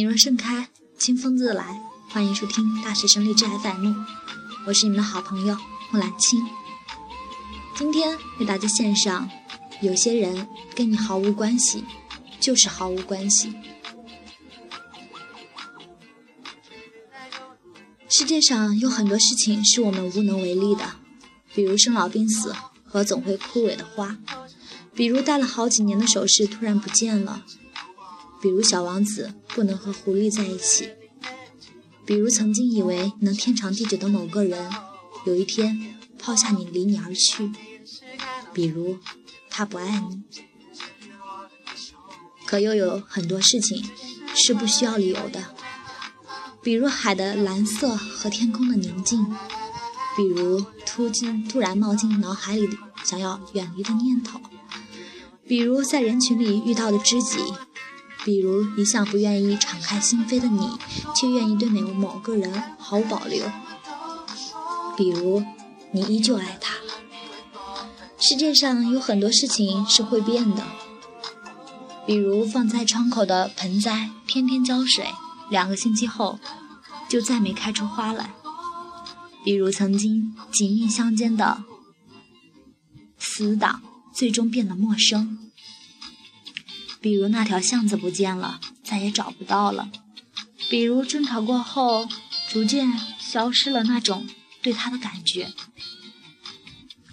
[0.00, 0.66] 你若盛开，
[0.96, 1.78] 清风自来。
[2.08, 3.92] 欢迎收听大学生励志 FM，
[4.66, 5.54] 我是你们的好朋友
[5.90, 6.42] 木兰青。
[7.76, 9.28] 今天为大家献上：
[9.82, 11.84] 有些人跟你毫无关系，
[12.40, 13.52] 就是毫无关系。
[18.08, 20.94] 世界上有很多事情是我们无能为力的，
[21.54, 22.56] 比如生老病死
[22.86, 24.16] 和总会枯萎的花，
[24.94, 27.44] 比如戴了好几年的首饰突然不见了。
[28.40, 30.88] 比如小王子不能和狐狸在一起，
[32.06, 34.70] 比如曾经以为能天长地久的某个人，
[35.26, 37.50] 有一天抛下你离你而去，
[38.52, 38.98] 比如
[39.50, 40.22] 他不爱你。
[42.46, 43.84] 可又有很多事情
[44.34, 45.54] 是不需要理由的，
[46.62, 49.24] 比如海的蓝色和天空的宁静，
[50.16, 52.68] 比如突进突然冒进脑海里
[53.04, 54.40] 想要远离的念头，
[55.46, 57.38] 比如在人群里遇到的知己。
[58.24, 60.68] 比如一向不愿意敞开心扉的你，
[61.14, 63.50] 却愿意对某某个人毫无保留。
[64.96, 65.42] 比如
[65.92, 66.74] 你依旧爱他。
[68.18, 70.62] 世界上有很多事情是会变的。
[72.06, 75.06] 比如放在窗口的盆栽，天天浇水，
[75.48, 76.38] 两个星期后
[77.08, 78.34] 就再没开出花来。
[79.44, 81.64] 比如曾经紧密相间的
[83.18, 83.80] 死党，
[84.12, 85.49] 最终变得陌生。
[87.00, 89.88] 比如那条巷子不见了，再也找不到了；
[90.68, 92.06] 比如争吵过后，
[92.48, 94.28] 逐渐消失了那种
[94.60, 95.52] 对他的感觉。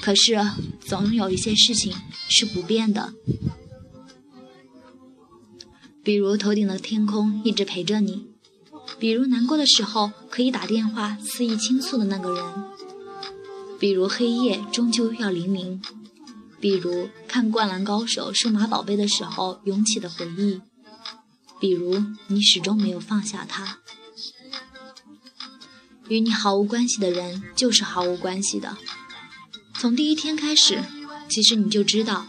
[0.00, 0.40] 可是，
[0.80, 1.94] 总有一些事情
[2.28, 3.14] 是不变的。
[6.02, 8.26] 比如头顶的天空一直陪着你；
[8.98, 12.44] 比如难过的时候可以打电话肆意倾诉的那个人；
[13.78, 15.82] 比如黑夜终究要黎明。
[16.58, 20.60] 比如看《灌篮高手》《数码宝贝》的时候涌起的回忆，
[21.60, 23.78] 比如你始终没有放下他，
[26.08, 28.76] 与你毫无关系的人就是毫无关系的。
[29.78, 30.82] 从第一天开始，
[31.28, 32.28] 其实你就知道，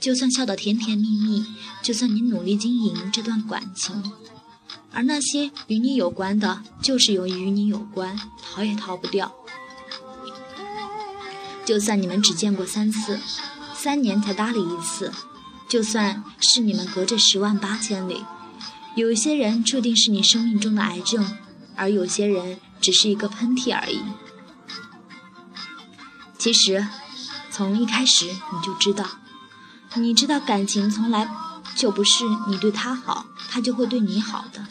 [0.00, 1.44] 就算笑得甜甜蜜蜜，
[1.82, 4.12] 就算你努力经营这段感情，
[4.92, 9.34] 而那些与你有关的，就是由于与你有关，逃也逃不掉。
[11.66, 13.20] 就算你们只见过三次。
[13.80, 15.12] 三年才搭理一次，
[15.68, 18.24] 就算是你们隔着十万八千里，
[18.96, 21.38] 有些人注定是你生命中的癌症，
[21.76, 24.02] 而有些人只是一个喷嚏而已。
[26.36, 26.88] 其实，
[27.52, 29.06] 从一开始你就知道，
[29.94, 31.30] 你知道感情从来
[31.76, 34.66] 就不是你对他好，他就会对你好的。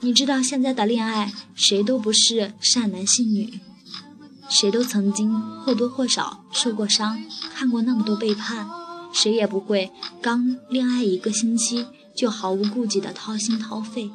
[0.00, 3.60] 你知道现在的恋爱，谁都不是善男信女。
[4.56, 7.20] 谁都曾经或多或少受过伤，
[7.52, 8.70] 看过那么多背叛，
[9.12, 9.90] 谁也不会
[10.22, 11.84] 刚恋爱一个星期
[12.16, 14.12] 就毫无顾忌的掏心掏肺。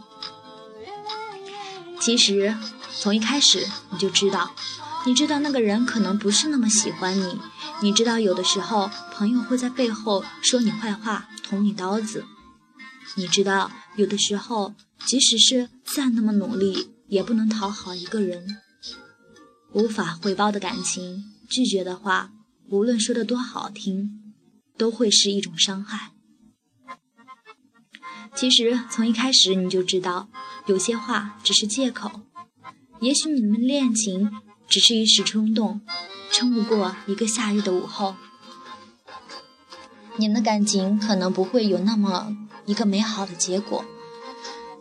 [2.00, 2.56] 其实
[2.98, 4.52] 从一开始你就知道，
[5.06, 7.38] 你知道那个人可能不是那么喜欢你，
[7.82, 12.24] 你知道有的时候朋友会在背后说你坏话，捅你刀子，
[13.16, 14.74] 你知道有的时候
[15.06, 18.58] 即使是再那么努力，也不能讨好一个人。
[19.72, 22.31] 无法回报的感情，拒绝的话，
[22.69, 24.34] 无论说的多好听，
[24.78, 26.12] 都会是一种伤害。
[28.35, 30.29] 其实从一开始你就知道，
[30.66, 32.22] 有些话只是借口。
[33.00, 34.31] 也许你们恋情
[34.68, 35.81] 只是一时冲动，
[36.31, 38.16] 撑不过一个夏日的午后。
[40.18, 42.35] 你们的感情可能不会有那么
[42.66, 43.85] 一个美好的结果。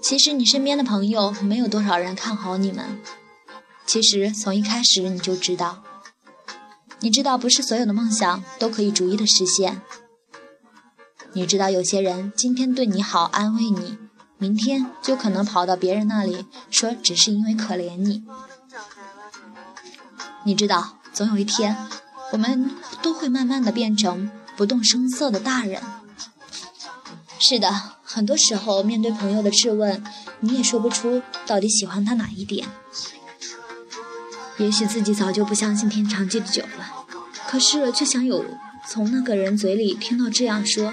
[0.03, 3.00] 其实你身边的朋友没有多少人看好你们。
[3.88, 5.82] 其实从一开始你就知道，
[7.00, 9.81] 你知道不是所有的梦想都可以逐一的实现。
[11.32, 13.97] 你知道有些人今天对你好安慰你，
[14.37, 18.25] 明天就可能跑到别人那里说只是因为可怜你。
[20.45, 21.74] 你知道总有一天，
[22.33, 22.71] 我们
[23.01, 25.83] 都会慢慢的变成不动声色的大人。
[27.39, 27.72] 是的，
[28.03, 30.04] 很多时候面对朋友的质问，
[30.41, 32.68] 你也说不出到底喜欢他哪一点。
[34.59, 37.07] 也许自己早就不相信天长地久了，
[37.49, 38.45] 可是却想有
[38.87, 40.93] 从那个人嘴里听到这样说。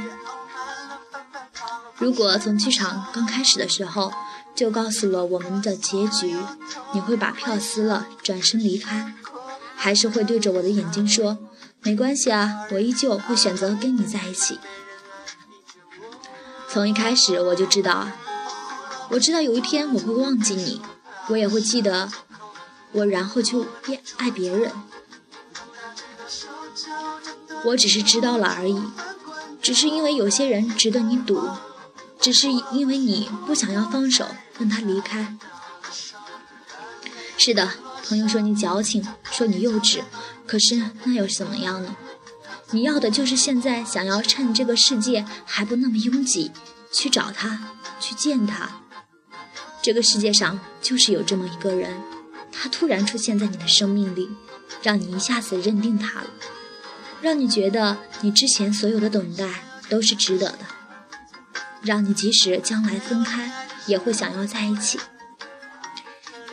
[1.97, 4.13] 如果从剧场刚开始的时候
[4.53, 6.35] 就告诉了我们的结局，
[6.93, 9.13] 你会把票撕了转身离开，
[9.75, 11.37] 还是会对着我的眼睛说
[11.81, 14.59] ：“没关系啊，我依旧会选择跟你在一起。”
[16.69, 18.09] 从一开始我就知道，
[19.09, 20.81] 我知道有一天我会忘记你，
[21.29, 22.11] 我也会记得。
[22.95, 24.71] 我然后就变爱别人，
[27.65, 28.81] 我只是知道了而已，
[29.61, 31.49] 只是因为有些人值得你赌，
[32.19, 34.25] 只是因为你不想要放手，
[34.57, 35.37] 让他离开。
[37.37, 37.69] 是的，
[38.07, 40.01] 朋友说你矫情，说你幼稚，
[40.47, 41.95] 可是那又怎么样呢？
[42.71, 46.51] 你要的就是现在想要趁这个世界还不那么拥挤，
[46.91, 47.59] 去找他，
[47.99, 48.81] 去见他。
[49.81, 52.01] 这个世界上就是有这么一个人，
[52.57, 54.29] 他突然出现在你的生命里，
[54.81, 56.27] 让你一下子认定他了，
[57.21, 60.59] 让你觉得你之前所有的等待都是值得的，
[61.81, 64.99] 让你即使将来分开也会想要在一起，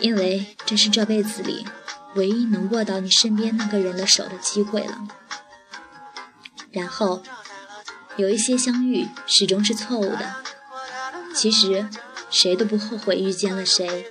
[0.01, 1.67] 因为这是这辈子里
[2.17, 5.07] 唯一能握到你身边那个人的手的机会了。
[6.71, 7.23] 然后，
[8.17, 10.35] 有一些相遇始终是错误的，
[11.35, 11.89] 其实。
[12.35, 14.11] 谁都不后悔遇见了谁，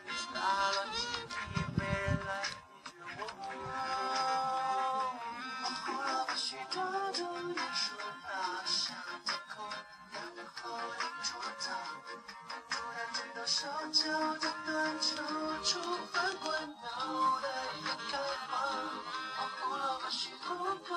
[13.43, 15.17] 手脚的短处，
[15.61, 15.79] 触
[16.11, 17.47] 犯过脑袋
[17.83, 18.17] 也开
[18.47, 18.51] 花，
[19.37, 20.55] 保护了或许不
[20.87, 20.91] 够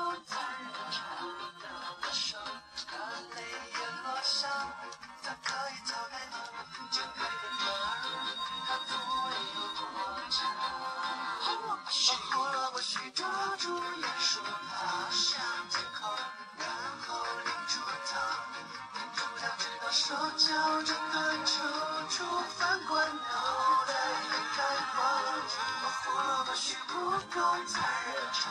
[27.14, 28.42] 或许不够残忍，缠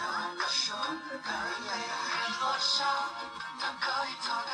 [0.00, 0.02] 到
[0.34, 0.74] 了手，
[1.12, 1.28] 眼
[1.66, 1.92] 泪也
[2.40, 2.86] 落下，
[3.60, 4.47] 它可以逃？